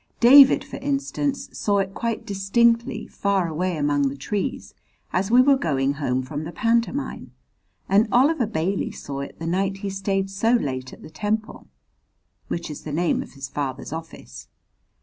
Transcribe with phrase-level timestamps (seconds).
[0.19, 4.73] David, for instance, saw it quite distinctly far away among the trees
[5.13, 7.33] as we were going home from the pantomime,
[7.87, 11.67] and Oliver Bailey saw it the night he stayed so late at the Temple,
[12.47, 14.47] which is the name of his father's office.